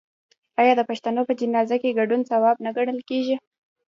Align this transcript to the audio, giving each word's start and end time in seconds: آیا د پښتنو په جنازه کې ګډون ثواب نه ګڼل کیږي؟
آیا 0.61 0.73
د 0.77 0.81
پښتنو 0.89 1.21
په 1.27 1.33
جنازه 1.39 1.77
کې 1.81 1.97
ګډون 1.99 2.21
ثواب 2.29 2.57
نه 2.65 2.71
ګڼل 2.77 2.99
کیږي؟ 3.09 3.35